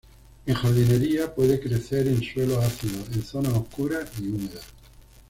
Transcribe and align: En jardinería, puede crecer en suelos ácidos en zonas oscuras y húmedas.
En 0.47 0.55
jardinería, 0.55 1.35
puede 1.35 1.59
crecer 1.59 2.07
en 2.07 2.23
suelos 2.23 2.57
ácidos 2.65 3.07
en 3.13 3.21
zonas 3.21 3.53
oscuras 3.53 4.09
y 4.19 4.29
húmedas. 4.29 4.65